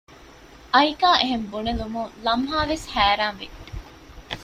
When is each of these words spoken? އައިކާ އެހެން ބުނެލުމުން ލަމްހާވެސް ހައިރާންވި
އައިކާ 0.73 1.09
އެހެން 1.19 1.45
ބުނެލުމުން 1.51 2.11
ލަމްހާވެސް 2.25 2.85
ހައިރާންވި 2.93 3.47